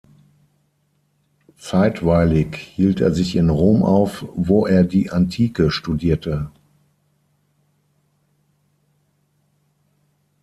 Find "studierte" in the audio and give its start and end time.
5.69-6.49